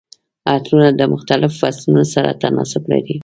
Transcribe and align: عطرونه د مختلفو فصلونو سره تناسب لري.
عطرونه 0.53 0.89
د 0.99 1.01
مختلفو 1.13 1.57
فصلونو 1.61 2.03
سره 2.13 2.37
تناسب 2.41 2.83
لري. 2.91 3.15